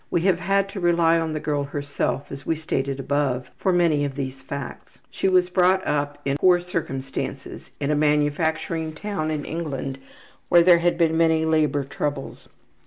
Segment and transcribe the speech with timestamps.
[0.09, 4.03] We have had to rely on the girl herself, as we stated above, for many
[4.03, 4.97] of these facts.
[5.11, 9.99] She was brought up in poor circumstances in a manufacturing town in England
[10.49, 12.49] where there had been many labor troubles.